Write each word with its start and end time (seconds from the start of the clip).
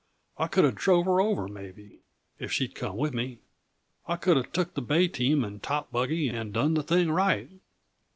I 0.39 0.47
coulda 0.47 0.71
drove 0.71 1.05
her 1.05 1.21
over, 1.21 1.47
maybe 1.47 1.99
if 2.39 2.51
she'd 2.51 2.73
come 2.73 2.97
with 2.97 3.13
me. 3.13 3.37
I 4.07 4.15
coulda 4.15 4.41
took 4.41 4.73
the 4.73 4.81
bay 4.81 5.07
team 5.07 5.43
and 5.43 5.61
top 5.61 5.91
buggy, 5.91 6.27
and 6.27 6.51
done 6.51 6.73
the 6.73 6.81
thing 6.81 7.11
right. 7.11 7.51